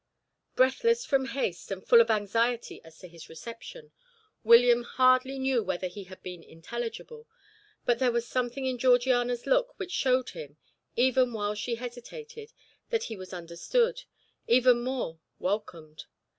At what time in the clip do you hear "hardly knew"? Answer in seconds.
4.81-5.61